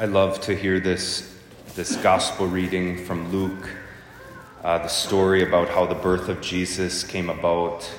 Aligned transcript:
I 0.00 0.04
love 0.04 0.40
to 0.42 0.54
hear 0.54 0.78
this, 0.78 1.36
this 1.74 1.96
gospel 1.96 2.46
reading 2.46 3.04
from 3.04 3.32
Luke, 3.32 3.68
uh, 4.62 4.78
the 4.78 4.86
story 4.86 5.42
about 5.42 5.70
how 5.70 5.86
the 5.86 5.96
birth 5.96 6.28
of 6.28 6.40
Jesus 6.40 7.02
came 7.02 7.28
about. 7.28 7.90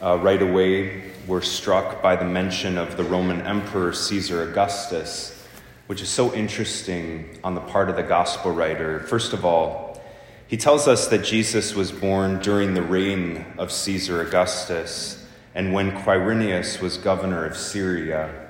Uh, 0.00 0.18
right 0.22 0.40
away, 0.40 1.10
we're 1.26 1.40
struck 1.40 2.00
by 2.00 2.14
the 2.14 2.24
mention 2.24 2.78
of 2.78 2.96
the 2.96 3.02
Roman 3.02 3.40
Emperor 3.40 3.92
Caesar 3.92 4.48
Augustus, 4.48 5.44
which 5.88 6.00
is 6.00 6.08
so 6.08 6.32
interesting 6.32 7.40
on 7.42 7.56
the 7.56 7.60
part 7.60 7.90
of 7.90 7.96
the 7.96 8.04
gospel 8.04 8.52
writer. 8.52 9.00
First 9.00 9.32
of 9.32 9.44
all, 9.44 10.00
he 10.46 10.56
tells 10.56 10.86
us 10.86 11.08
that 11.08 11.24
Jesus 11.24 11.74
was 11.74 11.90
born 11.90 12.38
during 12.38 12.74
the 12.74 12.82
reign 12.82 13.44
of 13.58 13.72
Caesar 13.72 14.20
Augustus 14.22 15.26
and 15.56 15.72
when 15.72 15.90
Quirinius 15.90 16.80
was 16.80 16.98
governor 16.98 17.44
of 17.44 17.56
Syria. 17.56 18.45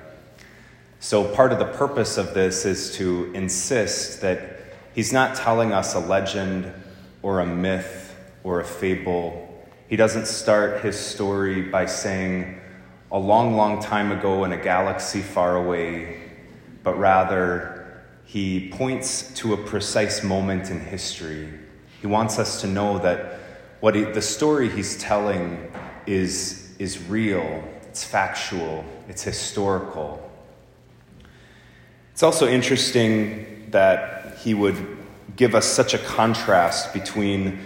So, 0.99 1.23
part 1.35 1.51
of 1.51 1.59
the 1.59 1.65
purpose 1.65 2.17
of 2.17 2.33
this 2.33 2.65
is 2.65 2.95
to 2.95 3.31
insist 3.33 4.21
that 4.21 4.59
he's 4.95 5.13
not 5.13 5.35
telling 5.35 5.71
us 5.71 5.93
a 5.93 5.99
legend 5.99 6.73
or 7.21 7.39
a 7.39 7.45
myth 7.45 8.15
or 8.43 8.59
a 8.59 8.65
fable. 8.65 9.63
He 9.87 9.95
doesn't 9.95 10.25
start 10.25 10.81
his 10.81 10.99
story 10.99 11.61
by 11.61 11.85
saying, 11.85 12.59
a 13.11 13.19
long, 13.19 13.55
long 13.55 13.81
time 13.81 14.11
ago 14.11 14.43
in 14.43 14.51
a 14.51 14.57
galaxy 14.57 15.21
far 15.21 15.55
away, 15.55 16.19
but 16.83 16.97
rather 16.97 18.03
he 18.25 18.69
points 18.69 19.33
to 19.35 19.53
a 19.53 19.57
precise 19.57 20.23
moment 20.23 20.69
in 20.69 20.79
history. 20.79 21.47
He 22.01 22.07
wants 22.07 22.37
us 22.37 22.61
to 22.61 22.67
know 22.67 22.99
that 22.99 23.39
what 23.79 23.95
he, 23.95 24.03
the 24.03 24.21
story 24.21 24.69
he's 24.69 24.97
telling 24.97 25.71
is, 26.05 26.75
is 26.79 27.01
real, 27.07 27.63
it's 27.83 28.03
factual, 28.03 28.83
it's 29.07 29.23
historical. 29.23 30.26
It's 32.17 32.23
also 32.23 32.47
interesting 32.47 33.67
that 33.69 34.39
he 34.39 34.55
would 34.55 34.75
give 35.35 35.53
us 35.53 35.67
such 35.67 35.93
a 35.93 35.99
contrast 35.99 36.91
between 36.91 37.59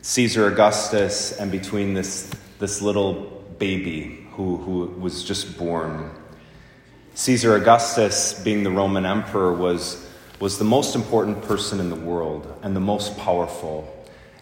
Caesar 0.00 0.46
Augustus 0.46 1.32
and 1.32 1.52
between 1.52 1.92
this, 1.92 2.30
this 2.58 2.80
little 2.80 3.44
baby 3.58 4.26
who, 4.30 4.56
who 4.56 4.86
was 4.98 5.22
just 5.22 5.58
born. 5.58 6.10
Caesar 7.12 7.54
Augustus, 7.56 8.42
being 8.42 8.62
the 8.62 8.70
Roman 8.70 9.04
emperor, 9.04 9.52
was, 9.52 10.08
was 10.40 10.56
the 10.56 10.64
most 10.64 10.94
important 10.94 11.42
person 11.42 11.78
in 11.78 11.90
the 11.90 11.94
world 11.94 12.58
and 12.62 12.74
the 12.74 12.80
most 12.80 13.18
powerful. 13.18 13.86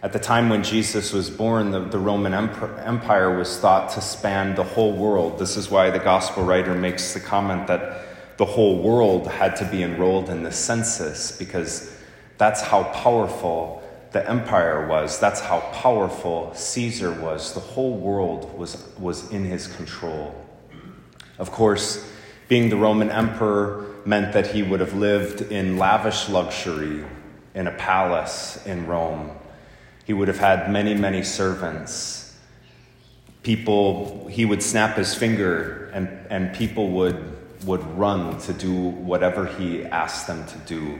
At 0.05 0.13
the 0.13 0.21
time 0.21 0.51
when 0.51 0.63
Jesus 0.63 1.13
was 1.13 1.31
born, 1.31 1.73
the, 1.73 1.81
the 1.81 1.99
Roman 1.99 2.33
Empire 2.33 3.37
was 3.37 3.59
thought 3.59 3.91
to 3.95 4.01
span 4.01 4.55
the 4.55 4.63
whole 4.63 4.93
world. 4.93 5.41
This 5.41 5.57
is 5.57 5.69
why 5.69 5.91
the 5.91 5.99
gospel 5.99 6.45
writer 6.45 6.77
makes 6.77 7.13
the 7.13 7.19
comment 7.19 7.67
that 7.67 8.05
the 8.39 8.47
whole 8.47 8.81
world 8.81 9.27
had 9.27 9.57
to 9.57 9.65
be 9.65 9.83
enrolled 9.83 10.31
in 10.31 10.45
the 10.45 10.53
census 10.53 11.37
because 11.37 11.93
that's 12.39 12.63
how 12.63 12.85
powerful 12.85 13.83
the 14.13 14.27
empire 14.31 14.87
was. 14.87 15.19
That's 15.19 15.41
how 15.41 15.61
powerful 15.73 16.55
Caesar 16.55 17.13
was. 17.13 17.53
The 17.53 17.61
whole 17.61 17.97
world 17.97 18.57
was, 18.57 18.89
was 18.99 19.31
in 19.33 19.45
his 19.45 19.67
control. 19.67 20.35
Of 21.39 21.51
course, 21.51 22.11
being 22.47 22.71
the 22.71 22.77
Roman 22.77 23.11
emperor 23.11 23.87
meant 24.05 24.33
that 24.33 24.47
he 24.47 24.63
would 24.63 24.81
have 24.81 24.95
lived 24.95 25.43
in 25.43 25.77
lavish 25.77 26.29
luxury 26.29 27.05
in 27.55 27.67
a 27.67 27.73
palace 27.73 28.65
in 28.65 28.87
Rome. 28.87 29.33
He 30.05 30.13
would 30.13 30.29
have 30.29 30.39
had 30.39 30.71
many, 30.71 30.95
many 30.95 31.25
servants. 31.25 32.37
People, 33.43 34.29
he 34.29 34.45
would 34.45 34.63
snap 34.63 34.97
his 34.97 35.13
finger 35.15 35.91
and, 35.93 36.09
and 36.31 36.55
people 36.55 36.91
would 36.93 37.37
would 37.65 37.85
run 37.99 38.39
to 38.41 38.53
do 38.53 38.73
whatever 38.73 39.47
he 39.47 39.85
asked 39.85 40.27
them 40.27 40.47
to 40.47 40.59
do. 40.59 40.99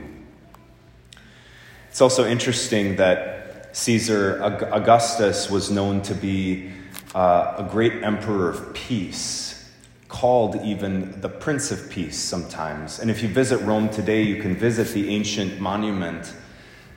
It's 1.89 2.01
also 2.01 2.27
interesting 2.27 2.97
that 2.97 3.75
Caesar 3.75 4.41
Augustus 4.71 5.49
was 5.49 5.71
known 5.71 6.01
to 6.03 6.15
be 6.15 6.71
uh, 7.15 7.55
a 7.57 7.67
great 7.71 8.03
emperor 8.03 8.49
of 8.49 8.73
peace, 8.73 9.71
called 10.07 10.55
even 10.63 11.21
the 11.21 11.29
Prince 11.29 11.71
of 11.71 11.89
Peace 11.89 12.17
sometimes. 12.17 12.99
And 12.99 13.11
if 13.11 13.21
you 13.21 13.29
visit 13.29 13.57
Rome 13.61 13.89
today, 13.89 14.23
you 14.23 14.41
can 14.41 14.55
visit 14.55 14.87
the 14.89 15.09
ancient 15.09 15.59
monument 15.59 16.33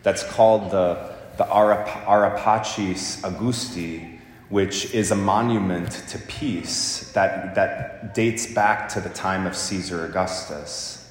that's 0.03 0.25
called 0.25 0.71
the, 0.71 1.15
the 1.37 1.45
Arap- 1.45 2.07
Augusti, 3.23 4.12
which 4.53 4.93
is 4.93 5.13
a 5.13 5.17
monument 5.17 5.91
to 6.07 6.19
peace 6.19 7.11
that, 7.13 7.55
that 7.55 8.15
dates 8.15 8.47
back 8.47 8.87
to 8.87 9.01
the 9.01 9.09
time 9.09 9.47
of 9.47 9.57
Caesar 9.57 10.05
Augustus. 10.05 11.11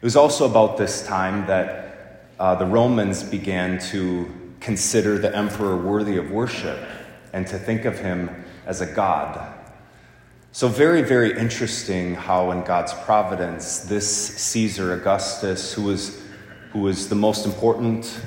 It 0.00 0.02
was 0.02 0.16
also 0.16 0.48
about 0.48 0.78
this 0.78 1.06
time 1.06 1.46
that 1.46 2.24
uh, 2.38 2.54
the 2.54 2.64
Romans 2.64 3.22
began 3.22 3.78
to 3.90 4.32
consider 4.60 5.18
the 5.18 5.36
emperor 5.36 5.76
worthy 5.76 6.16
of 6.16 6.30
worship 6.30 6.78
and 7.34 7.46
to 7.48 7.58
think 7.58 7.84
of 7.84 7.98
him 7.98 8.30
as 8.64 8.80
a 8.80 8.86
god. 8.86 9.52
So, 10.52 10.66
very, 10.66 11.02
very 11.02 11.38
interesting 11.38 12.14
how, 12.14 12.50
in 12.50 12.64
God's 12.64 12.94
providence, 12.94 13.80
this 13.80 14.08
Caesar 14.08 14.94
Augustus, 14.94 15.74
who 15.74 15.82
was, 15.82 16.22
who 16.72 16.78
was 16.78 17.10
the 17.10 17.14
most 17.14 17.44
important, 17.44 18.22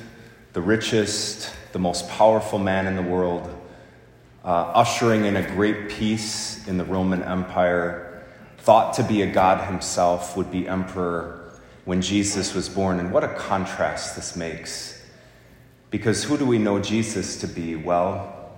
the 0.52 0.60
richest, 0.60 1.52
the 1.72 1.80
most 1.80 2.08
powerful 2.08 2.60
man 2.60 2.86
in 2.86 2.94
the 2.94 3.02
world, 3.02 3.57
uh, 4.48 4.72
ushering 4.74 5.26
in 5.26 5.36
a 5.36 5.46
great 5.46 5.90
peace 5.90 6.66
in 6.66 6.78
the 6.78 6.84
Roman 6.84 7.22
Empire, 7.22 8.24
thought 8.56 8.94
to 8.94 9.02
be 9.02 9.20
a 9.20 9.30
god 9.30 9.68
himself, 9.68 10.38
would 10.38 10.50
be 10.50 10.66
emperor 10.66 11.52
when 11.84 12.00
Jesus 12.00 12.54
was 12.54 12.66
born. 12.66 12.98
And 12.98 13.12
what 13.12 13.22
a 13.22 13.28
contrast 13.28 14.16
this 14.16 14.36
makes. 14.36 15.04
Because 15.90 16.24
who 16.24 16.38
do 16.38 16.46
we 16.46 16.56
know 16.56 16.78
Jesus 16.78 17.38
to 17.42 17.46
be? 17.46 17.76
Well, 17.76 18.50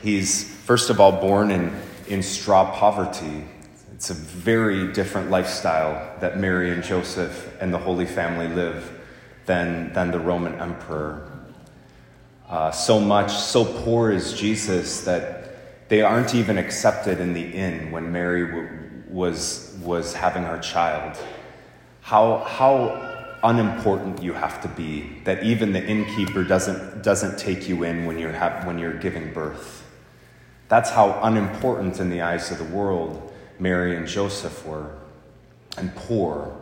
he's 0.00 0.50
first 0.64 0.88
of 0.88 0.98
all 0.98 1.12
born 1.12 1.50
in, 1.50 1.78
in 2.06 2.22
straw 2.22 2.74
poverty. 2.74 3.44
It's 3.92 4.08
a 4.08 4.14
very 4.14 4.94
different 4.94 5.28
lifestyle 5.28 6.18
that 6.20 6.38
Mary 6.38 6.70
and 6.70 6.82
Joseph 6.82 7.54
and 7.60 7.74
the 7.74 7.78
Holy 7.78 8.06
Family 8.06 8.48
live 8.48 8.98
than, 9.44 9.92
than 9.92 10.10
the 10.10 10.20
Roman 10.20 10.54
emperor 10.54 11.37
uh, 12.48 12.70
so 12.70 12.98
much, 12.98 13.30
so 13.30 13.64
poor 13.64 14.10
is 14.10 14.32
Jesus 14.32 15.02
that 15.02 15.88
they 15.88 16.02
aren't 16.02 16.34
even 16.34 16.58
accepted 16.58 17.20
in 17.20 17.32
the 17.32 17.44
inn 17.44 17.90
when 17.90 18.10
Mary 18.10 18.46
w- 18.46 18.68
was, 19.08 19.76
was 19.82 20.14
having 20.14 20.42
her 20.42 20.58
child. 20.58 21.16
How, 22.00 22.38
how 22.38 23.38
unimportant 23.42 24.22
you 24.22 24.32
have 24.32 24.60
to 24.62 24.68
be 24.68 25.20
that 25.24 25.42
even 25.42 25.72
the 25.72 25.84
innkeeper 25.84 26.42
doesn't, 26.42 27.02
doesn't 27.02 27.38
take 27.38 27.68
you 27.68 27.84
in 27.84 28.06
when 28.06 28.18
you're, 28.18 28.32
ha- 28.32 28.62
when 28.64 28.78
you're 28.78 28.98
giving 28.98 29.32
birth. 29.32 29.84
That's 30.68 30.90
how 30.90 31.18
unimportant 31.22 32.00
in 32.00 32.10
the 32.10 32.22
eyes 32.22 32.50
of 32.50 32.58
the 32.58 32.64
world 32.64 33.32
Mary 33.58 33.96
and 33.96 34.06
Joseph 34.06 34.64
were, 34.66 34.90
and 35.76 35.94
poor. 35.94 36.57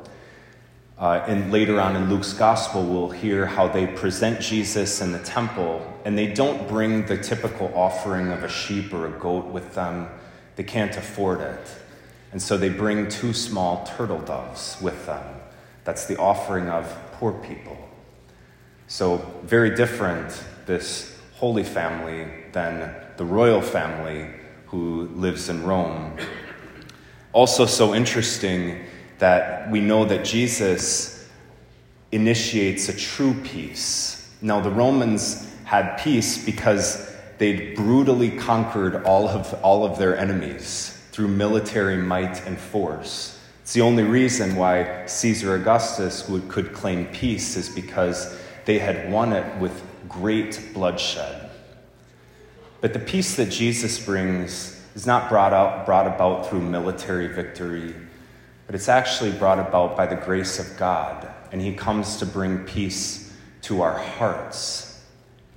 Uh, 0.99 1.23
and 1.27 1.53
later 1.53 1.79
on 1.79 1.95
in 1.95 2.09
Luke's 2.09 2.33
gospel, 2.33 2.83
we'll 2.83 3.11
hear 3.11 3.45
how 3.45 3.69
they 3.69 3.87
present 3.87 4.41
Jesus 4.41 5.03
in 5.03 5.13
the 5.13 5.19
temple, 5.19 5.83
and 6.07 6.17
they 6.17 6.27
don't 6.27 6.67
bring 6.69 7.05
the 7.05 7.19
typical 7.19 7.71
offering 7.75 8.29
of 8.29 8.43
a 8.43 8.49
sheep 8.49 8.95
or 8.95 9.07
a 9.07 9.11
goat 9.19 9.45
with 9.45 9.75
them. 9.75 10.09
They 10.57 10.65
can't 10.65 10.97
afford 10.97 11.43
it. 11.43 11.69
And 12.33 12.41
so 12.41 12.57
they 12.57 12.71
bring 12.71 13.09
two 13.09 13.35
small 13.35 13.87
turtle 13.87 14.21
doves 14.21 14.79
with 14.81 15.05
them. 15.05 15.23
That's 15.85 16.07
the 16.07 16.19
offering 16.19 16.69
of 16.69 16.87
poor 17.13 17.33
people. 17.33 17.77
So, 18.89 19.19
very 19.43 19.75
different, 19.75 20.43
this 20.65 21.19
holy 21.35 21.65
family, 21.65 22.27
than 22.53 22.95
the 23.17 23.25
royal 23.25 23.61
family 23.61 24.31
who 24.67 25.09
lives 25.15 25.49
in 25.49 25.65
Rome. 25.65 26.17
Also, 27.33 27.67
so 27.67 27.95
interesting 27.95 28.83
that 29.19 29.71
we 29.71 29.81
know 29.81 30.05
that 30.05 30.25
Jesus 30.25 31.29
initiates 32.13 32.89
a 32.89 32.97
true 32.97 33.35
peace. 33.45 34.31
Now, 34.43 34.61
the 34.61 34.71
Romans 34.71 35.53
had 35.65 35.97
peace 35.97 36.45
because 36.45 37.15
they'd 37.39 37.75
brutally 37.75 38.31
conquered 38.31 39.05
all 39.05 39.29
of, 39.29 39.53
all 39.63 39.85
of 39.85 39.99
their 39.99 40.17
enemies 40.17 41.03
through 41.13 41.29
military 41.29 41.97
might 41.97 42.47
and 42.47 42.59
force. 42.59 43.41
It's 43.63 43.73
the 43.73 43.81
only 43.81 44.05
reason 44.05 44.55
why 44.55 45.07
Caesar 45.07 45.57
Augustus 45.57 46.29
would, 46.29 46.49
could 46.49 46.73
claim 46.73 47.07
peace, 47.07 47.57
is 47.57 47.69
because 47.69 48.39
they 48.65 48.79
had 48.79 49.11
won 49.11 49.33
it 49.33 49.59
with 49.59 49.83
great 50.09 50.71
bloodshed. 50.73 51.51
But 52.81 52.93
the 52.93 52.99
peace 53.01 53.35
that 53.37 53.51
Jesus 53.51 53.99
brings 53.99 54.81
is 54.95 55.07
not 55.07 55.29
brought, 55.29 55.53
out, 55.53 55.85
brought 55.85 56.07
about 56.07 56.49
through 56.49 56.61
military 56.61 57.27
victory 57.27 57.95
but 58.67 58.75
it's 58.75 58.89
actually 58.89 59.31
brought 59.31 59.61
about 59.61 59.97
by 59.97 60.07
the 60.07 60.17
grace 60.17 60.59
of 60.59 60.77
God. 60.77 61.29
And 61.53 61.63
He 61.63 61.73
comes 61.73 62.17
to 62.19 62.27
bring 62.27 62.65
peace 62.65 63.33
to 63.63 63.83
our 63.83 63.97
hearts. 63.97 65.05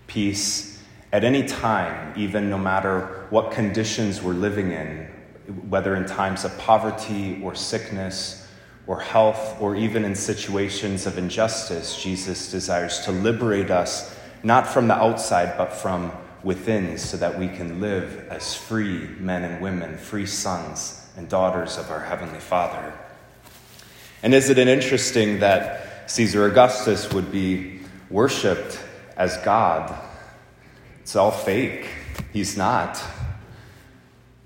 Peace 0.07 0.81
at 1.11 1.23
any 1.23 1.43
time, 1.43 2.13
even 2.15 2.51
no 2.51 2.57
matter 2.57 3.25
what 3.31 3.51
conditions 3.51 4.21
we're 4.21 4.33
living 4.33 4.71
in, 4.71 5.07
whether 5.69 5.95
in 5.95 6.05
times 6.05 6.45
of 6.45 6.55
poverty 6.59 7.41
or 7.43 7.55
sickness 7.55 8.47
or 8.85 8.99
health, 8.99 9.59
or 9.59 9.75
even 9.75 10.03
in 10.03 10.15
situations 10.15 11.05
of 11.05 11.17
injustice, 11.17 12.01
Jesus 12.01 12.51
desires 12.51 12.99
to 13.01 13.11
liberate 13.11 13.69
us 13.69 14.15
not 14.41 14.67
from 14.67 14.87
the 14.87 14.95
outside, 14.95 15.57
but 15.57 15.71
from 15.73 16.11
within, 16.43 16.97
so 16.97 17.17
that 17.17 17.37
we 17.37 17.47
can 17.49 17.81
live 17.81 18.27
as 18.29 18.55
free 18.55 19.07
men 19.19 19.43
and 19.43 19.61
women, 19.61 19.97
free 19.97 20.25
sons 20.25 20.98
and 21.15 21.29
daughters 21.29 21.77
of 21.77 21.91
our 21.91 21.99
Heavenly 21.99 22.39
Father. 22.39 22.93
And 24.21 24.33
isn't 24.33 24.57
it 24.57 24.67
interesting 24.67 25.39
that 25.39 26.09
Caesar 26.11 26.45
Augustus 26.45 27.11
would 27.13 27.31
be 27.31 27.79
worshiped 28.09 28.79
as 29.15 29.37
God? 29.37 29.97
It's 31.01 31.15
all 31.15 31.31
fake. 31.31 31.87
He's 32.33 32.57
not. 32.57 33.01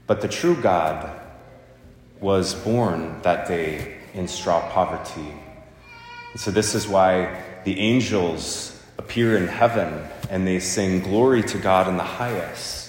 But 0.05 0.21
the 0.21 0.27
true 0.27 0.55
God 0.55 1.19
was 2.19 2.53
born 2.53 3.21
that 3.23 3.47
day 3.47 3.97
in 4.13 4.27
straw 4.27 4.69
poverty. 4.69 5.33
And 6.31 6.39
so, 6.39 6.51
this 6.51 6.75
is 6.75 6.87
why 6.87 7.43
the 7.63 7.79
angels 7.79 8.81
appear 8.97 9.37
in 9.37 9.47
heaven 9.47 10.07
and 10.29 10.47
they 10.47 10.59
sing, 10.59 11.01
Glory 11.01 11.43
to 11.43 11.57
God 11.57 11.87
in 11.87 11.97
the 11.97 12.03
highest. 12.03 12.82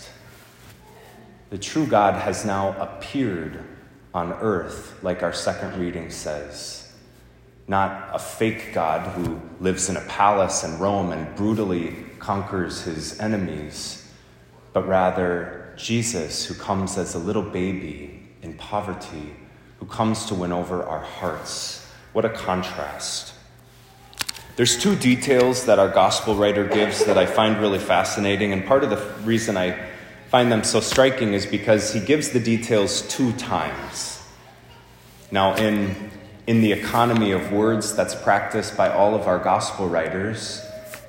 The 1.55 1.61
true 1.61 1.87
God 1.87 2.15
has 2.15 2.45
now 2.45 2.75
appeared 2.81 3.61
on 4.13 4.33
earth, 4.33 4.99
like 5.05 5.23
our 5.23 5.33
second 5.33 5.79
reading 5.79 6.11
says. 6.11 6.93
Not 7.69 8.09
a 8.13 8.19
fake 8.19 8.73
God 8.75 9.07
who 9.13 9.41
lives 9.61 9.89
in 9.89 9.97
a 9.97 10.01
palace 10.01 10.65
in 10.65 10.81
Rome 10.81 11.13
and 11.13 11.33
brutally 11.37 11.95
conquers 12.19 12.83
his 12.83 13.21
enemies, 13.21 14.13
but 14.73 14.89
rather 14.89 15.73
Jesus 15.77 16.45
who 16.45 16.55
comes 16.55 16.99
as 16.99 17.15
a 17.15 17.21
little 17.21 17.41
baby 17.41 18.29
in 18.43 18.55
poverty 18.55 19.37
who 19.79 19.87
comes 19.87 20.27
to 20.27 20.35
win 20.35 20.51
over 20.51 20.83
our 20.83 21.05
hearts. 21.05 21.89
What 22.15 22.25
a 22.25 22.31
contrast. 22.31 23.33
There's 24.57 24.77
two 24.77 24.97
details 24.97 25.67
that 25.67 25.79
our 25.79 25.89
gospel 25.89 26.35
writer 26.35 26.67
gives 26.67 27.05
that 27.05 27.17
I 27.17 27.27
find 27.27 27.61
really 27.61 27.79
fascinating, 27.79 28.53
and 28.53 28.67
part 28.67 28.83
of 28.83 28.91
the 28.91 29.01
reason 29.23 29.57
I 29.57 29.94
find 30.35 30.51
them 30.51 30.65
so 30.65 30.81
striking 30.81 31.33
is 31.33 31.47
because 31.47 31.93
he 31.93 32.01
gives 32.01 32.31
the 32.31 32.41
details 32.41 33.03
two 33.03 33.33
times. 33.35 34.21
Now, 35.31 35.55
in, 35.55 36.11
in 36.49 36.61
the 36.61 36.73
economy 36.73 37.31
of 37.31 37.53
words 37.53 37.95
that's 37.95 38.17
practiced 38.17 38.77
by 38.77 38.89
all 38.89 39.15
of 39.15 39.29
our 39.29 39.39
gospel 39.39 39.89
writers, 39.89 40.61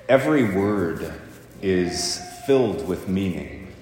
every 0.08 0.56
word 0.56 1.12
is 1.64 2.22
filled 2.46 2.88
with 2.88 3.10
meaning. 3.10 3.74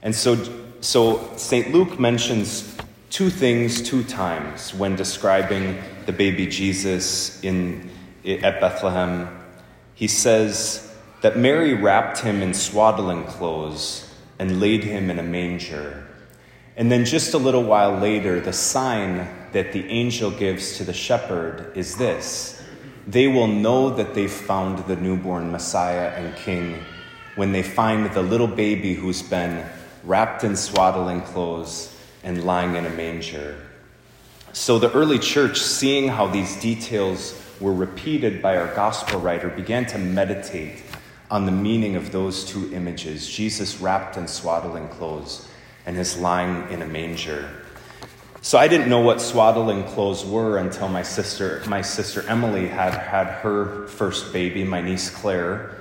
And 0.00 0.14
so, 0.14 0.38
so 0.80 1.36
St. 1.36 1.72
Luke 1.72 1.98
mentions 1.98 2.76
two 3.10 3.30
things 3.30 3.82
two 3.82 4.04
times 4.04 4.72
when 4.72 4.94
describing 4.94 5.82
the 6.06 6.12
baby 6.12 6.46
Jesus 6.46 7.42
in, 7.42 7.90
at 8.24 8.60
Bethlehem. 8.60 9.26
He 9.96 10.06
says 10.06 10.88
that 11.22 11.36
Mary 11.36 11.74
wrapped 11.74 12.20
him 12.20 12.42
in 12.42 12.54
swaddling 12.54 13.24
clothes 13.24 14.08
and 14.38 14.60
laid 14.60 14.84
him 14.84 15.10
in 15.10 15.18
a 15.18 15.22
manger. 15.22 16.06
And 16.76 16.90
then 16.90 17.04
just 17.04 17.34
a 17.34 17.38
little 17.38 17.64
while 17.64 17.98
later, 17.98 18.40
the 18.40 18.52
sign 18.52 19.28
that 19.52 19.72
the 19.72 19.86
angel 19.88 20.30
gives 20.30 20.78
to 20.78 20.84
the 20.84 20.92
shepherd 20.92 21.76
is 21.76 21.96
this 21.96 22.62
they 23.06 23.26
will 23.26 23.48
know 23.48 23.90
that 23.90 24.14
they've 24.14 24.30
found 24.30 24.78
the 24.86 24.94
newborn 24.94 25.50
Messiah 25.50 26.10
and 26.10 26.36
King 26.36 26.78
when 27.34 27.50
they 27.50 27.62
find 27.62 28.12
the 28.12 28.22
little 28.22 28.46
baby 28.46 28.94
who's 28.94 29.22
been 29.22 29.66
wrapped 30.04 30.44
in 30.44 30.54
swaddling 30.54 31.20
clothes 31.22 31.96
and 32.22 32.44
lying 32.44 32.76
in 32.76 32.86
a 32.86 32.90
manger. 32.90 33.56
So 34.52 34.78
the 34.78 34.92
early 34.92 35.18
church, 35.18 35.60
seeing 35.60 36.08
how 36.08 36.26
these 36.26 36.60
details 36.60 37.40
were 37.58 37.72
repeated 37.72 38.42
by 38.42 38.56
our 38.56 38.72
gospel 38.74 39.18
writer, 39.18 39.48
began 39.48 39.86
to 39.86 39.98
meditate 39.98 40.82
on 41.32 41.46
the 41.46 41.52
meaning 41.52 41.96
of 41.96 42.12
those 42.12 42.44
two 42.44 42.70
images 42.74 43.26
Jesus 43.26 43.80
wrapped 43.80 44.18
in 44.18 44.28
swaddling 44.28 44.86
clothes 44.88 45.48
and 45.86 45.96
his 45.96 46.18
lying 46.18 46.70
in 46.70 46.82
a 46.82 46.86
manger. 46.86 47.48
So 48.42 48.58
I 48.58 48.68
didn't 48.68 48.90
know 48.90 49.00
what 49.00 49.20
swaddling 49.20 49.84
clothes 49.84 50.26
were 50.26 50.58
until 50.58 50.88
my 50.88 51.02
sister, 51.02 51.62
my 51.66 51.80
sister 51.80 52.22
Emily 52.28 52.68
had 52.68 52.92
had 52.92 53.28
her 53.28 53.86
first 53.88 54.32
baby, 54.32 54.62
my 54.62 54.82
niece 54.82 55.08
Claire, 55.08 55.74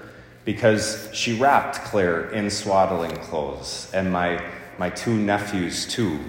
because 0.46 1.10
she 1.12 1.38
wrapped 1.38 1.84
Claire 1.84 2.30
in 2.30 2.50
swaddling 2.50 3.18
clothes. 3.18 3.92
And 3.94 4.12
my 4.12 4.42
my 4.78 4.90
two 4.90 5.14
nephews 5.14 5.86
too. 5.86 6.20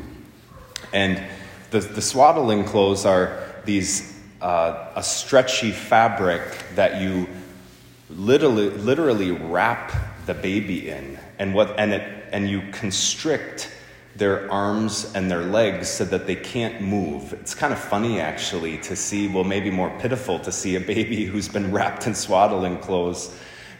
And 0.93 1.23
the, 1.71 1.79
the 1.79 2.03
swaddling 2.03 2.65
clothes 2.65 3.07
are 3.07 3.55
these 3.65 4.21
uh, 4.41 4.91
a 4.97 5.03
stretchy 5.03 5.71
fabric 5.71 6.43
that 6.75 7.01
you 7.01 7.29
literally, 8.17 8.71
literally 8.71 9.31
wrap 9.31 9.93
the 10.27 10.35
baby 10.35 10.89
in, 10.89 11.19
and 11.39 11.55
what 11.55 11.79
and 11.79 11.93
it 11.93 12.25
and 12.33 12.49
you 12.49 12.63
constrict 12.73 13.71
their 14.17 14.51
arms 14.53 15.11
and 15.15 15.31
their 15.31 15.43
legs 15.43 15.89
so 15.89 16.05
that 16.05 16.27
they 16.27 16.37
can't 16.37 16.83
move. 16.83 17.33
It's 17.33 17.55
kind 17.55 17.73
of 17.73 17.79
funny 17.79 18.21
actually 18.21 18.79
to 18.79 18.95
see, 18.95 19.29
well, 19.29 19.45
maybe 19.45 19.71
more 19.71 19.91
pitiful 19.99 20.39
to 20.41 20.53
see 20.53 20.77
a 20.77 20.81
baby 20.81 21.25
who's 21.31 21.49
been 21.49 21.73
wrapped 21.73 22.07
in 22.07 22.15
swaddling 22.15 22.79
clothes 22.79 23.35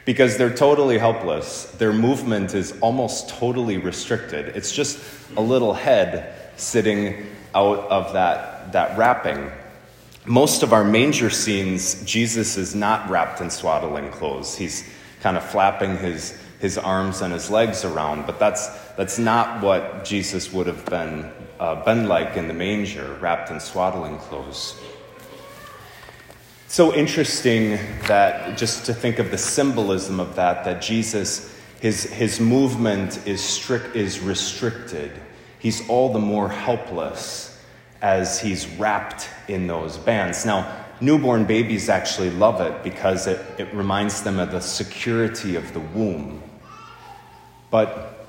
because 0.05 0.37
they're 0.37 0.55
totally 0.55 0.99
helpless. 0.99 1.65
Their 1.79 1.93
movement 1.93 2.55
is 2.55 2.77
almost 2.81 3.29
totally 3.29 3.77
restricted. 3.79 4.57
It's 4.57 4.73
just 4.73 4.99
a 5.37 5.41
little 5.41 5.75
head 5.75 6.35
sitting 6.57 7.27
out 7.55 7.79
of 7.91 8.13
that, 8.15 8.73
that 8.73 8.97
wrapping. 8.97 9.51
Most 10.25 10.63
of 10.63 10.73
our 10.73 10.85
manger 10.85 11.31
scenes, 11.31 12.03
Jesus 12.05 12.57
is 12.57 12.75
not 12.75 13.11
wrapped 13.11 13.41
in 13.41 13.51
swaddling 13.51 14.11
clothes. 14.11 14.57
He's 14.57 14.89
kind 15.21 15.37
of 15.37 15.45
flapping 15.45 15.97
his, 15.97 16.39
his 16.61 16.79
arms 16.79 17.23
and 17.23 17.33
his 17.33 17.51
legs 17.51 17.85
around, 17.85 18.27
but 18.27 18.39
that's, 18.39 18.69
that's 18.97 19.19
not 19.19 19.63
what 19.63 20.05
Jesus 20.05 20.53
would 20.53 20.67
have 20.67 20.85
been, 20.87 21.31
uh, 21.59 21.85
been 21.85 22.07
like 22.09 22.37
in 22.37 22.49
the 22.49 22.55
manger, 22.55 23.19
wrapped 23.21 23.51
in 23.51 23.59
swaddling 23.59 24.19
clothes 24.19 24.81
so 26.73 26.95
interesting 26.95 27.79
that 28.07 28.57
just 28.57 28.87
to 28.87 28.95
think 28.95 29.19
of 29.19 29.31
the 29.31 29.37
symbolism 29.37 30.19
of 30.19 30.37
that, 30.37 30.65
that 30.65 30.81
Jesus, 30.81 31.55
his, 31.83 32.05
his 32.05 32.41
movement 32.41 33.21
is, 33.27 33.43
strict, 33.43 33.95
is 33.95 34.21
restricted. 34.21 35.13
He's 35.59 35.87
all 35.91 36.15
the 36.15 36.19
more 36.19 36.49
helpless 36.49 37.52
as 38.03 38.41
he's 38.41 38.67
wrapped 38.67 39.29
in 39.49 39.67
those 39.67 39.97
bands. 39.97 40.45
Now, 40.45 40.85
newborn 41.01 41.45
babies 41.45 41.89
actually 41.89 42.31
love 42.31 42.61
it 42.61 42.83
because 42.83 43.27
it, 43.27 43.41
it 43.59 43.73
reminds 43.73 44.23
them 44.23 44.39
of 44.39 44.51
the 44.51 44.61
security 44.61 45.57
of 45.57 45.73
the 45.73 45.81
womb. 45.81 46.43
But, 47.71 48.27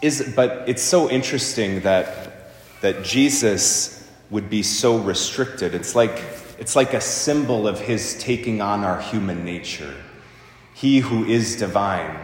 is, 0.00 0.32
but 0.34 0.64
it's 0.66 0.82
so 0.82 1.10
interesting 1.10 1.80
that, 1.80 2.80
that 2.80 3.04
Jesus 3.04 4.08
would 4.30 4.48
be 4.48 4.62
so 4.62 4.96
restricted. 4.98 5.74
It's 5.74 5.94
like 5.94 6.22
it's 6.60 6.76
like 6.76 6.92
a 6.92 7.00
symbol 7.00 7.66
of 7.66 7.80
his 7.80 8.18
taking 8.18 8.60
on 8.60 8.84
our 8.84 9.00
human 9.00 9.46
nature. 9.46 9.94
He 10.74 10.98
who 10.98 11.24
is 11.24 11.56
divine 11.56 12.18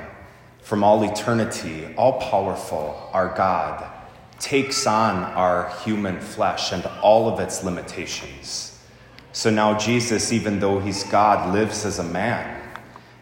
from 0.60 0.84
all 0.84 1.02
eternity, 1.02 1.88
all 1.96 2.20
powerful, 2.20 3.08
our 3.14 3.34
God, 3.34 3.90
takes 4.38 4.86
on 4.86 5.24
our 5.34 5.70
human 5.84 6.20
flesh 6.20 6.72
and 6.72 6.84
all 7.02 7.28
of 7.28 7.40
its 7.40 7.64
limitations. 7.64 8.78
So 9.32 9.50
now 9.50 9.78
Jesus, 9.78 10.32
even 10.32 10.60
though 10.60 10.78
he's 10.78 11.04
God, 11.04 11.52
lives 11.52 11.84
as 11.84 11.98
a 11.98 12.04
man 12.04 12.62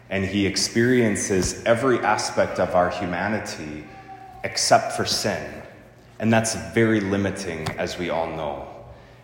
and 0.09 0.23
he 0.23 0.45
experiences 0.45 1.63
every 1.65 1.99
aspect 1.99 2.59
of 2.59 2.75
our 2.75 2.89
humanity 2.89 3.85
except 4.43 4.93
for 4.93 5.05
sin. 5.05 5.61
And 6.19 6.31
that's 6.31 6.55
very 6.73 7.01
limiting, 7.01 7.67
as 7.77 7.97
we 7.97 8.09
all 8.09 8.27
know. 8.27 8.67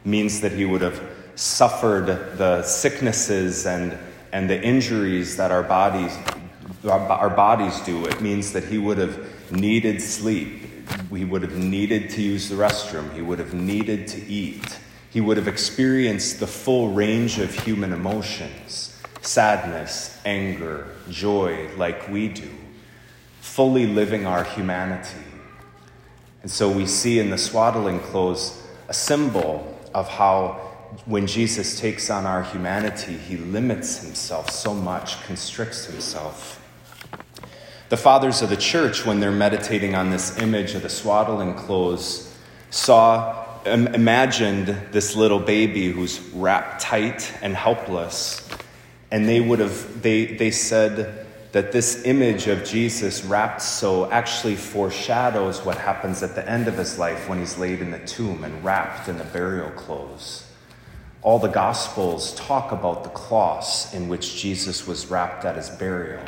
It 0.03 0.09
means 0.09 0.41
that 0.41 0.51
he 0.51 0.65
would 0.65 0.81
have 0.81 1.01
suffered 1.35 2.07
the 2.37 2.63
sicknesses 2.63 3.65
and, 3.65 3.97
and 4.33 4.49
the 4.49 4.61
injuries 4.61 5.37
that 5.37 5.51
our 5.51 5.63
bodies, 5.63 6.17
our 6.83 7.29
bodies 7.29 7.79
do. 7.81 8.05
It 8.05 8.19
means 8.19 8.51
that 8.51 8.65
he 8.65 8.77
would 8.77 8.97
have 8.97 9.51
needed 9.51 10.01
sleep. 10.01 10.63
He 11.15 11.25
would 11.25 11.41
have 11.41 11.57
needed 11.57 12.09
to 12.11 12.21
use 12.21 12.49
the 12.49 12.55
restroom. 12.55 13.13
He 13.13 13.21
would 13.21 13.39
have 13.39 13.53
needed 13.53 14.07
to 14.09 14.25
eat. 14.25 14.79
He 15.09 15.19
would 15.19 15.37
have 15.37 15.47
experienced 15.47 16.39
the 16.39 16.47
full 16.47 16.89
range 16.89 17.37
of 17.39 17.53
human 17.53 17.91
emotions 17.91 18.87
sadness, 19.21 20.19
anger, 20.25 20.87
joy, 21.09 21.69
like 21.77 22.09
we 22.09 22.27
do, 22.27 22.49
fully 23.39 23.85
living 23.85 24.25
our 24.25 24.43
humanity. 24.43 25.23
And 26.41 26.49
so 26.49 26.71
we 26.71 26.87
see 26.87 27.19
in 27.19 27.29
the 27.29 27.37
swaddling 27.37 27.99
clothes 27.99 28.65
a 28.87 28.93
symbol 28.93 29.77
of 29.93 30.07
how 30.09 30.53
when 31.05 31.27
Jesus 31.27 31.79
takes 31.79 32.09
on 32.09 32.25
our 32.25 32.43
humanity, 32.43 33.13
he 33.15 33.37
limits 33.37 34.03
himself 34.03 34.49
so 34.49 34.73
much, 34.73 35.23
constricts 35.23 35.85
himself. 35.85 36.60
The 37.91 37.97
fathers 37.97 38.41
of 38.41 38.49
the 38.49 38.55
church, 38.55 39.05
when 39.05 39.19
they're 39.19 39.31
meditating 39.31 39.95
on 39.95 40.11
this 40.11 40.39
image 40.39 40.75
of 40.75 40.81
the 40.81 40.89
swaddling 40.89 41.55
clothes, 41.55 42.33
saw 42.69 43.45
imagined 43.65 44.67
this 44.93 45.17
little 45.17 45.39
baby 45.39 45.91
who's 45.91 46.21
wrapped 46.29 46.81
tight 46.81 47.33
and 47.41 47.53
helpless. 47.53 48.47
And 49.11 49.27
they 49.27 49.41
would 49.41 49.59
have, 49.59 50.01
they, 50.01 50.37
they 50.37 50.51
said 50.51 51.27
that 51.51 51.73
this 51.73 52.05
image 52.05 52.47
of 52.47 52.63
Jesus 52.63 53.25
wrapped 53.25 53.61
so 53.61 54.09
actually 54.09 54.55
foreshadows 54.55 55.65
what 55.65 55.77
happens 55.77 56.23
at 56.23 56.33
the 56.33 56.49
end 56.49 56.69
of 56.69 56.77
his 56.77 56.97
life 56.97 57.27
when 57.27 57.39
he's 57.39 57.57
laid 57.57 57.81
in 57.81 57.91
the 57.91 57.99
tomb 57.99 58.45
and 58.45 58.63
wrapped 58.63 59.09
in 59.09 59.17
the 59.17 59.25
burial 59.25 59.69
clothes. 59.71 60.49
All 61.23 61.39
the 61.39 61.49
Gospels 61.49 62.33
talk 62.35 62.71
about 62.71 63.03
the 63.03 63.09
cloths 63.09 63.93
in 63.93 64.07
which 64.07 64.37
Jesus 64.37 64.87
was 64.87 65.07
wrapped 65.07 65.43
at 65.43 65.57
his 65.57 65.69
burial. 65.69 66.23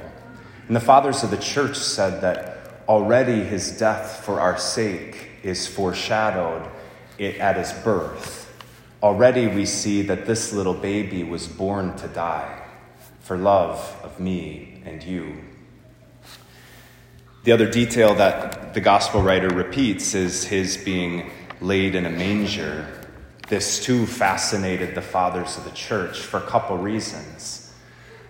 And 0.68 0.76
the 0.76 0.82
fathers 0.82 1.24
of 1.24 1.32
the 1.32 1.38
church 1.38 1.78
said 1.78 2.22
that 2.22 2.84
already 2.88 3.44
his 3.44 3.78
death 3.78 4.24
for 4.24 4.40
our 4.40 4.58
sake 4.58 5.30
is 5.44 5.68
foreshadowed 5.68 6.70
at 7.20 7.58
his 7.58 7.74
birth. 7.84 8.52
Already 9.02 9.48
we 9.48 9.66
see 9.66 10.02
that 10.04 10.26
this 10.26 10.54
little 10.54 10.74
baby 10.74 11.24
was 11.24 11.48
born 11.48 11.96
to 11.98 12.08
die 12.08 12.62
for 13.20 13.38
love 13.38 14.00
of 14.04 14.20
me 14.20 14.82
and 14.86 15.04
you. 15.04 15.38
The 17.44 17.52
other 17.52 17.70
detail 17.70 18.16
that 18.16 18.74
the 18.74 18.80
gospel 18.80 19.22
writer 19.22 19.50
repeats 19.50 20.14
is 20.14 20.46
his 20.46 20.78
being 20.78 21.30
laid 21.60 21.96
in 21.96 22.06
a 22.06 22.10
manger. 22.10 22.88
This 23.50 23.84
too 23.84 24.06
fascinated 24.06 24.96
the 24.96 25.02
fathers 25.02 25.58
of 25.58 25.66
the 25.66 25.72
church 25.72 26.20
for 26.20 26.38
a 26.38 26.42
couple 26.42 26.78
reasons. 26.78 27.63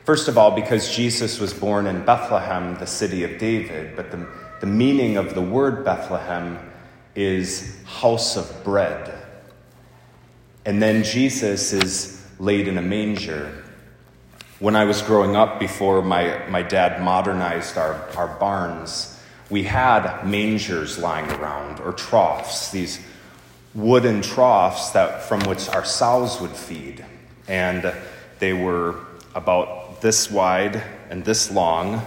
First 0.05 0.27
of 0.27 0.37
all, 0.37 0.51
because 0.51 0.93
Jesus 0.93 1.39
was 1.39 1.53
born 1.53 1.87
in 1.87 2.03
Bethlehem, 2.03 2.75
the 2.77 2.85
city 2.85 3.23
of 3.23 3.37
David, 3.37 3.95
but 3.95 4.11
the, 4.11 4.27
the 4.59 4.65
meaning 4.65 5.15
of 5.15 5.33
the 5.33 5.41
word 5.41 5.85
Bethlehem 5.85 6.59
is 7.15 7.77
house 7.85 8.35
of 8.35 8.63
bread. 8.65 9.13
And 10.65 10.81
then 10.81 11.03
Jesus 11.03 11.71
is 11.71 12.25
laid 12.37 12.67
in 12.67 12.77
a 12.77 12.81
manger. 12.81 13.63
When 14.59 14.75
I 14.75 14.83
was 14.83 15.01
growing 15.01 15.37
up, 15.37 15.57
before 15.57 16.01
my, 16.01 16.47
my 16.49 16.63
dad 16.63 17.01
modernized 17.01 17.77
our, 17.77 17.93
our 18.17 18.27
barns, 18.39 19.21
we 19.49 19.63
had 19.63 20.25
mangers 20.25 20.97
lying 20.97 21.29
around, 21.31 21.79
or 21.79 21.93
troughs, 21.93 22.71
these 22.71 22.99
wooden 23.73 24.21
troughs 24.21 24.89
that, 24.91 25.23
from 25.23 25.41
which 25.41 25.69
our 25.69 25.85
sows 25.85 26.41
would 26.41 26.51
feed. 26.51 27.05
And 27.47 27.93
they 28.39 28.51
were 28.51 28.99
about 29.35 29.82
this 30.03 30.29
wide 30.29 30.83
and 31.09 31.23
this 31.23 31.49
long, 31.49 32.05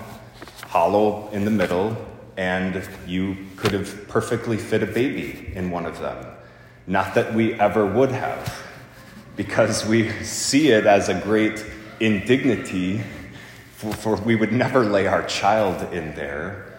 hollow 0.66 1.30
in 1.30 1.46
the 1.46 1.50
middle, 1.50 1.96
and 2.36 2.86
you 3.06 3.34
could 3.56 3.72
have 3.72 4.06
perfectly 4.06 4.58
fit 4.58 4.82
a 4.82 4.86
baby 4.86 5.50
in 5.54 5.70
one 5.70 5.86
of 5.86 5.98
them. 5.98 6.26
Not 6.86 7.14
that 7.14 7.32
we 7.34 7.54
ever 7.54 7.86
would 7.86 8.12
have, 8.12 8.54
because 9.34 9.86
we 9.86 10.10
see 10.22 10.68
it 10.68 10.84
as 10.84 11.08
a 11.08 11.14
great 11.14 11.64
indignity, 11.98 13.00
for, 13.76 13.94
for 13.94 14.16
we 14.16 14.36
would 14.36 14.52
never 14.52 14.84
lay 14.84 15.06
our 15.06 15.26
child 15.26 15.94
in 15.94 16.14
there. 16.14 16.78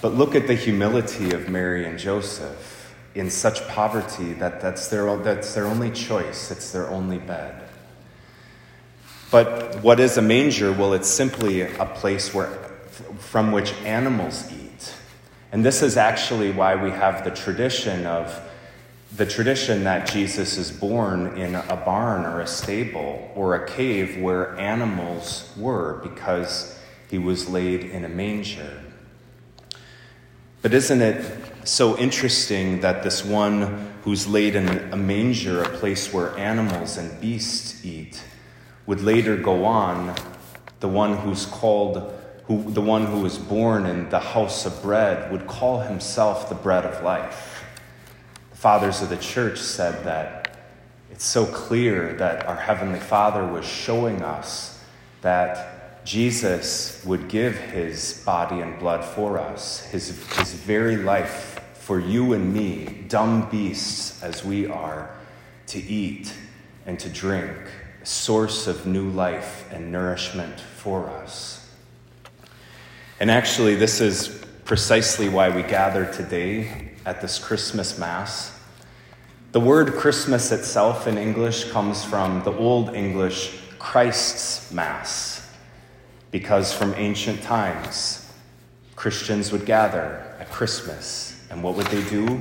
But 0.00 0.14
look 0.14 0.34
at 0.34 0.46
the 0.46 0.54
humility 0.54 1.32
of 1.32 1.50
Mary 1.50 1.84
and 1.84 1.98
Joseph 1.98 2.94
in 3.14 3.30
such 3.30 3.68
poverty 3.68 4.32
that 4.34 4.62
that's 4.62 4.88
their, 4.88 5.14
that's 5.18 5.52
their 5.52 5.66
only 5.66 5.90
choice, 5.90 6.50
it's 6.50 6.72
their 6.72 6.88
only 6.88 7.18
bed. 7.18 7.63
But 9.34 9.82
what 9.82 9.98
is 9.98 10.16
a 10.16 10.22
manger? 10.22 10.72
Well, 10.72 10.92
it's 10.92 11.08
simply 11.08 11.62
a 11.62 11.86
place 11.86 12.32
where, 12.32 12.50
from 13.18 13.50
which 13.50 13.72
animals 13.82 14.48
eat. 14.52 14.94
And 15.50 15.64
this 15.64 15.82
is 15.82 15.96
actually 15.96 16.52
why 16.52 16.76
we 16.76 16.90
have 16.90 17.24
the 17.24 17.32
tradition 17.32 18.06
of 18.06 18.40
the 19.16 19.26
tradition 19.26 19.82
that 19.82 20.08
Jesus 20.08 20.56
is 20.56 20.70
born 20.70 21.36
in 21.36 21.56
a 21.56 21.82
barn 21.84 22.24
or 22.24 22.42
a 22.42 22.46
stable 22.46 23.28
or 23.34 23.56
a 23.56 23.66
cave 23.68 24.22
where 24.22 24.56
animals 24.56 25.52
were 25.56 25.94
because 26.04 26.78
he 27.10 27.18
was 27.18 27.48
laid 27.48 27.82
in 27.82 28.04
a 28.04 28.08
manger. 28.08 28.80
But 30.62 30.72
isn't 30.72 31.02
it 31.02 31.26
so 31.66 31.98
interesting 31.98 32.82
that 32.82 33.02
this 33.02 33.24
one 33.24 33.94
who's 34.04 34.28
laid 34.28 34.54
in 34.54 34.92
a 34.92 34.96
manger, 34.96 35.64
a 35.64 35.68
place 35.70 36.12
where 36.12 36.38
animals 36.38 36.98
and 36.98 37.20
beasts 37.20 37.84
eat, 37.84 38.22
would 38.86 39.00
later 39.00 39.36
go 39.36 39.64
on, 39.64 40.14
the 40.80 40.88
one 40.88 41.16
who's 41.16 41.46
called 41.46 42.12
who, 42.46 42.70
the 42.70 42.80
one 42.80 43.06
who 43.06 43.20
was 43.20 43.38
born 43.38 43.86
in 43.86 44.10
the 44.10 44.18
house 44.18 44.66
of 44.66 44.82
bread, 44.82 45.32
would 45.32 45.46
call 45.46 45.80
himself 45.80 46.48
the 46.48 46.54
bread 46.54 46.84
of 46.84 47.02
life. 47.02 47.64
The 48.50 48.56
fathers 48.56 49.00
of 49.00 49.08
the 49.08 49.16
church 49.16 49.58
said 49.58 50.04
that 50.04 50.58
it's 51.10 51.24
so 51.24 51.46
clear 51.46 52.12
that 52.14 52.46
our 52.46 52.56
Heavenly 52.56 53.00
Father 53.00 53.46
was 53.46 53.64
showing 53.64 54.22
us 54.22 54.82
that 55.22 56.04
Jesus 56.04 57.02
would 57.06 57.28
give 57.28 57.56
his 57.56 58.22
body 58.26 58.60
and 58.60 58.78
blood 58.78 59.04
for 59.04 59.38
us, 59.38 59.86
his, 59.86 60.08
his 60.36 60.52
very 60.52 60.96
life 60.96 61.60
for 61.74 61.98
you 61.98 62.34
and 62.34 62.52
me, 62.52 63.04
dumb 63.08 63.48
beasts 63.48 64.22
as 64.22 64.44
we 64.44 64.66
are, 64.66 65.14
to 65.68 65.78
eat 65.78 66.34
and 66.84 66.98
to 66.98 67.08
drink, 67.08 67.56
source 68.04 68.66
of 68.66 68.86
new 68.86 69.08
life 69.10 69.64
and 69.72 69.90
nourishment 69.90 70.60
for 70.60 71.08
us. 71.08 71.68
And 73.18 73.30
actually, 73.30 73.74
this 73.74 74.00
is 74.00 74.44
precisely 74.64 75.28
why 75.28 75.48
we 75.48 75.62
gather 75.62 76.10
today 76.12 76.92
at 77.06 77.20
this 77.20 77.38
Christmas 77.38 77.98
Mass. 77.98 78.58
The 79.52 79.60
word 79.60 79.94
Christmas 79.94 80.52
itself 80.52 81.06
in 81.06 81.16
English 81.16 81.70
comes 81.70 82.04
from 82.04 82.42
the 82.42 82.52
Old 82.52 82.94
English 82.94 83.58
Christ's 83.78 84.72
Mass, 84.72 85.48
because 86.30 86.72
from 86.72 86.94
ancient 86.94 87.42
times, 87.42 88.32
Christians 88.96 89.52
would 89.52 89.64
gather 89.66 90.36
at 90.40 90.50
Christmas. 90.50 91.46
And 91.50 91.62
what 91.62 91.76
would 91.76 91.86
they 91.86 92.02
do? 92.08 92.40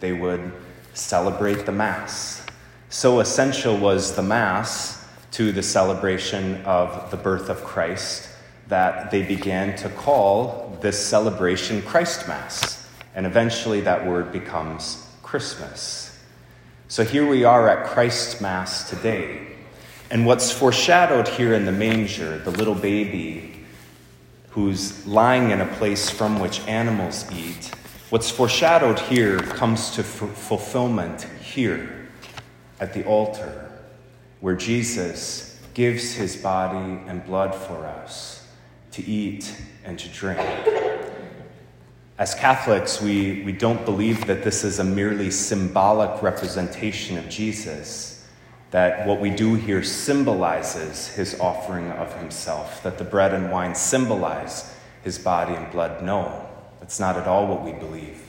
They 0.00 0.12
would 0.12 0.52
celebrate 0.92 1.66
the 1.66 1.72
Mass. 1.72 2.44
So 2.90 3.20
essential 3.20 3.76
was 3.76 4.14
the 4.16 4.22
Mass 4.22 4.99
to 5.32 5.52
the 5.52 5.62
celebration 5.62 6.62
of 6.64 7.10
the 7.10 7.16
birth 7.16 7.48
of 7.48 7.64
Christ 7.64 8.28
that 8.68 9.10
they 9.10 9.22
began 9.22 9.76
to 9.76 9.88
call 9.88 10.78
this 10.80 11.04
celebration 11.04 11.82
Christ 11.82 12.28
Mass. 12.28 12.88
And 13.14 13.26
eventually 13.26 13.80
that 13.82 14.06
word 14.06 14.32
becomes 14.32 15.06
Christmas. 15.22 16.18
So 16.88 17.04
here 17.04 17.26
we 17.26 17.44
are 17.44 17.68
at 17.68 17.86
Christ 17.86 18.40
Mass 18.40 18.88
today. 18.88 19.46
And 20.10 20.26
what's 20.26 20.50
foreshadowed 20.50 21.28
here 21.28 21.54
in 21.54 21.64
the 21.64 21.72
manger, 21.72 22.38
the 22.38 22.50
little 22.50 22.74
baby 22.74 23.64
who's 24.50 25.06
lying 25.06 25.50
in 25.50 25.60
a 25.60 25.66
place 25.74 26.10
from 26.10 26.40
which 26.40 26.60
animals 26.66 27.30
eat, 27.32 27.70
what's 28.10 28.30
foreshadowed 28.30 28.98
here 28.98 29.38
comes 29.38 29.90
to 29.92 30.00
f- 30.00 30.06
fulfillment 30.06 31.22
here 31.40 32.08
at 32.80 32.92
the 32.92 33.04
altar, 33.04 33.69
where 34.40 34.56
Jesus 34.56 35.58
gives 35.74 36.14
his 36.14 36.36
body 36.36 37.00
and 37.06 37.24
blood 37.24 37.54
for 37.54 37.86
us 37.86 38.46
to 38.92 39.04
eat 39.04 39.54
and 39.84 39.98
to 39.98 40.08
drink. 40.08 40.40
As 42.18 42.34
Catholics, 42.34 43.00
we, 43.00 43.42
we 43.44 43.52
don't 43.52 43.84
believe 43.84 44.26
that 44.26 44.42
this 44.42 44.62
is 44.62 44.78
a 44.78 44.84
merely 44.84 45.30
symbolic 45.30 46.22
representation 46.22 47.16
of 47.16 47.28
Jesus, 47.28 48.28
that 48.72 49.06
what 49.06 49.20
we 49.20 49.30
do 49.30 49.54
here 49.54 49.82
symbolizes 49.82 51.08
his 51.08 51.38
offering 51.40 51.90
of 51.92 52.14
himself, 52.20 52.82
that 52.82 52.98
the 52.98 53.04
bread 53.04 53.32
and 53.32 53.50
wine 53.50 53.74
symbolize 53.74 54.74
his 55.02 55.18
body 55.18 55.54
and 55.54 55.70
blood. 55.72 56.02
No, 56.02 56.46
that's 56.78 57.00
not 57.00 57.16
at 57.16 57.26
all 57.26 57.46
what 57.46 57.64
we 57.64 57.72
believe. 57.72 58.20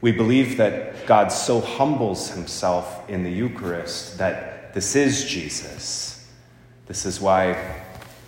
We 0.00 0.12
believe 0.12 0.56
that 0.56 1.06
God 1.06 1.28
so 1.28 1.60
humbles 1.60 2.30
himself 2.30 3.08
in 3.08 3.22
the 3.22 3.30
Eucharist 3.30 4.18
that 4.18 4.49
this 4.72 4.96
is 4.96 5.24
Jesus. 5.24 6.28
This 6.86 7.06
is 7.06 7.20
why 7.20 7.82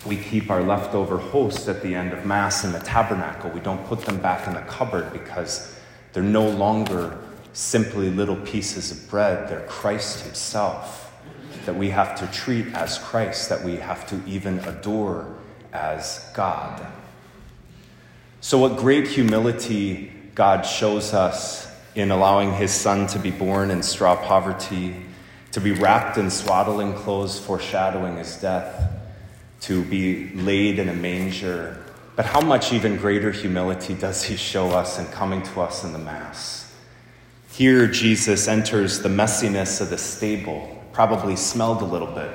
we 0.05 0.17
keep 0.17 0.49
our 0.49 0.63
leftover 0.63 1.17
hosts 1.17 1.67
at 1.67 1.81
the 1.81 1.95
end 1.95 2.13
of 2.13 2.25
Mass 2.25 2.63
in 2.63 2.71
the 2.71 2.79
tabernacle. 2.79 3.49
We 3.51 3.61
don't 3.61 3.85
put 3.85 4.01
them 4.01 4.19
back 4.19 4.47
in 4.47 4.53
the 4.53 4.61
cupboard 4.61 5.13
because 5.13 5.75
they're 6.11 6.23
no 6.23 6.47
longer 6.47 7.17
simply 7.53 8.09
little 8.09 8.35
pieces 8.37 8.91
of 8.91 9.09
bread. 9.09 9.49
They're 9.49 9.65
Christ 9.67 10.21
Himself 10.21 11.03
that 11.65 11.75
we 11.75 11.89
have 11.89 12.15
to 12.19 12.27
treat 12.27 12.67
as 12.73 12.97
Christ, 12.99 13.49
that 13.49 13.63
we 13.63 13.77
have 13.77 14.05
to 14.07 14.21
even 14.27 14.59
adore 14.59 15.33
as 15.71 16.29
God. 16.33 16.85
So, 18.41 18.57
what 18.57 18.77
great 18.77 19.07
humility 19.07 20.11
God 20.35 20.63
shows 20.63 21.13
us 21.13 21.71
in 21.95 22.11
allowing 22.11 22.53
His 22.53 22.71
Son 22.73 23.07
to 23.07 23.19
be 23.19 23.31
born 23.31 23.71
in 23.71 23.81
straw 23.81 24.15
poverty, 24.15 25.05
to 25.53 25.61
be 25.61 25.71
wrapped 25.71 26.17
in 26.17 26.29
swaddling 26.29 26.93
clothes 26.93 27.39
foreshadowing 27.39 28.17
His 28.17 28.35
death 28.37 28.91
to 29.61 29.81
be 29.85 30.29
laid 30.33 30.77
in 30.77 30.89
a 30.89 30.93
manger. 30.93 31.81
But 32.17 32.25
how 32.25 32.41
much 32.41 32.73
even 32.73 32.97
greater 32.97 33.31
humility 33.31 33.93
does 33.93 34.23
he 34.23 34.35
show 34.35 34.71
us 34.71 34.99
in 34.99 35.05
coming 35.07 35.41
to 35.41 35.61
us 35.61 35.85
in 35.85 35.93
the 35.93 35.99
Mass? 35.99 36.75
Here, 37.51 37.87
Jesus 37.87 38.47
enters 38.47 38.99
the 38.99 39.09
messiness 39.09 39.79
of 39.79 39.89
the 39.89 39.97
stable, 39.97 40.83
probably 40.91 41.35
smelled 41.35 41.81
a 41.81 41.85
little 41.85 42.11
bit, 42.11 42.31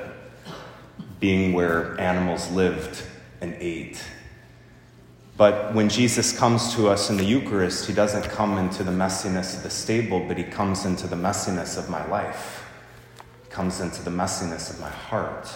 being 1.19 1.53
where 1.53 1.99
animals 1.99 2.49
lived 2.51 3.03
and 3.41 3.53
ate. 3.59 4.03
But 5.37 5.73
when 5.75 5.87
Jesus 5.87 6.37
comes 6.37 6.73
to 6.75 6.87
us 6.89 7.09
in 7.09 7.17
the 7.17 7.25
Eucharist, 7.25 7.85
he 7.85 7.93
doesn't 7.93 8.23
come 8.23 8.57
into 8.57 8.83
the 8.83 8.91
messiness 8.91 9.55
of 9.55 9.63
the 9.63 9.69
stable, 9.69 10.19
but 10.27 10.37
he 10.37 10.43
comes 10.45 10.85
into 10.85 11.05
the 11.05 11.15
messiness 11.15 11.77
of 11.77 11.89
my 11.89 12.05
life. 12.07 12.65
Comes 13.59 13.81
into 13.81 14.01
the 14.01 14.09
messiness 14.09 14.69
of 14.69 14.79
my 14.79 14.89
heart. 14.89 15.53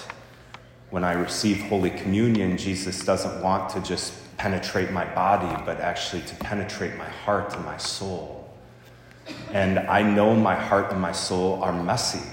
When 0.89 1.05
I 1.05 1.13
receive 1.13 1.61
Holy 1.61 1.89
Communion, 1.89 2.57
Jesus 2.57 3.05
doesn't 3.05 3.41
want 3.41 3.69
to 3.69 3.79
just 3.79 4.13
penetrate 4.35 4.91
my 4.91 5.05
body, 5.15 5.63
but 5.65 5.79
actually 5.79 6.21
to 6.23 6.35
penetrate 6.35 6.97
my 6.97 7.07
heart 7.07 7.55
and 7.55 7.63
my 7.63 7.77
soul. 7.77 8.53
And 9.53 9.79
I 9.79 10.01
know 10.01 10.35
my 10.35 10.53
heart 10.53 10.91
and 10.91 10.99
my 10.99 11.13
soul 11.13 11.63
are 11.63 11.71
messy. 11.71 12.27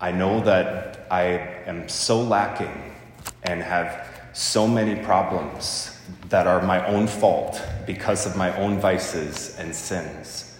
I 0.00 0.12
know 0.12 0.40
that 0.42 1.04
I 1.10 1.24
am 1.66 1.88
so 1.88 2.22
lacking 2.22 2.94
and 3.42 3.60
have 3.60 4.08
so 4.34 4.68
many 4.68 5.02
problems 5.02 5.98
that 6.28 6.46
are 6.46 6.62
my 6.62 6.86
own 6.86 7.08
fault 7.08 7.60
because 7.88 8.24
of 8.24 8.36
my 8.36 8.56
own 8.56 8.78
vices 8.78 9.56
and 9.58 9.74
sins. 9.74 10.51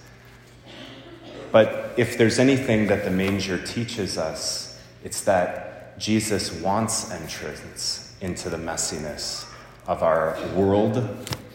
But 1.52 1.92
if 1.98 2.16
there's 2.16 2.38
anything 2.38 2.86
that 2.86 3.04
the 3.04 3.10
manger 3.10 3.62
teaches 3.64 4.16
us, 4.16 4.80
it's 5.04 5.20
that 5.22 5.98
Jesus 5.98 6.50
wants 6.50 7.10
entrance 7.10 8.16
into 8.22 8.48
the 8.48 8.56
messiness 8.56 9.46
of 9.86 10.02
our 10.02 10.38
world, 10.54 10.96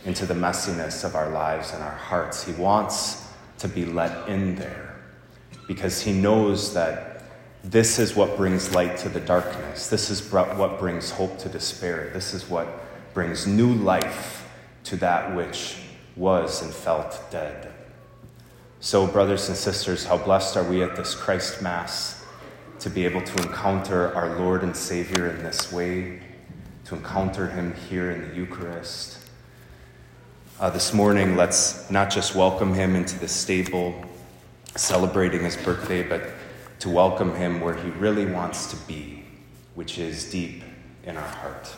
into 0.05 0.25
the 0.25 0.35
messiness 0.35 1.03
of 1.03 1.15
our 1.15 1.31
lives 1.31 1.73
and 1.73 1.81
our 1.81 1.95
hearts. 1.95 2.43
He 2.43 2.53
wants 2.53 3.27
to 3.57 3.67
be 3.67 3.85
let 3.85 4.29
in 4.29 4.55
there 4.55 4.95
because 5.67 6.01
he 6.01 6.13
knows 6.13 6.73
that 6.75 7.23
this 7.63 7.97
is 7.97 8.15
what 8.15 8.37
brings 8.37 8.73
light 8.75 8.97
to 8.97 9.09
the 9.09 9.19
darkness. 9.19 9.89
This 9.89 10.09
is 10.09 10.31
what 10.31 10.79
brings 10.79 11.09
hope 11.09 11.39
to 11.39 11.49
despair. 11.49 12.11
This 12.13 12.33
is 12.33 12.47
what 12.47 12.67
brings 13.13 13.47
new 13.47 13.73
life 13.73 14.47
to 14.85 14.95
that 14.97 15.35
which 15.35 15.77
was 16.15 16.61
and 16.61 16.71
felt 16.71 17.19
dead. 17.31 17.73
So, 18.79 19.07
brothers 19.07 19.49
and 19.49 19.57
sisters, 19.57 20.05
how 20.05 20.17
blessed 20.17 20.55
are 20.55 20.63
we 20.63 20.83
at 20.83 20.95
this 20.95 21.15
Christ 21.15 21.63
Mass 21.63 22.23
to 22.79 22.91
be 22.91 23.05
able 23.05 23.23
to 23.23 23.41
encounter 23.41 24.13
our 24.13 24.37
Lord 24.37 24.61
and 24.61 24.77
Savior 24.77 25.31
in 25.31 25.41
this 25.41 25.71
way, 25.71 26.19
to 26.85 26.95
encounter 26.95 27.47
Him 27.47 27.73
here 27.73 28.11
in 28.11 28.29
the 28.29 28.35
Eucharist. 28.35 29.17
Uh, 30.59 30.69
this 30.69 30.93
morning, 30.93 31.35
let's 31.35 31.89
not 31.89 32.11
just 32.11 32.35
welcome 32.35 32.71
Him 32.71 32.95
into 32.95 33.17
the 33.17 33.27
stable, 33.27 33.99
celebrating 34.75 35.43
His 35.43 35.57
birthday, 35.57 36.03
but 36.03 36.29
to 36.77 36.89
welcome 36.89 37.33
Him 37.33 37.59
where 37.59 37.73
He 37.73 37.89
really 37.89 38.27
wants 38.27 38.69
to 38.69 38.75
be, 38.85 39.25
which 39.73 39.97
is 39.97 40.29
deep 40.29 40.63
in 41.03 41.17
our 41.17 41.27
heart. 41.27 41.75